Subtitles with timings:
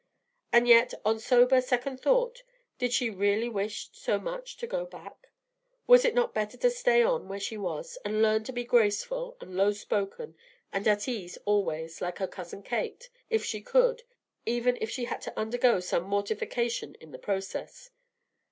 [0.51, 2.41] And yet, on sober second thought,
[2.79, 5.27] did she really wish so much to go back?
[5.85, 9.37] Was it not better to stay on where she was, and learn to be graceful
[9.39, 10.35] and low spoken
[10.73, 14.01] and at ease always, like her cousin Kate, if she could,
[14.43, 17.91] even if she had to undergo some mortification in the process?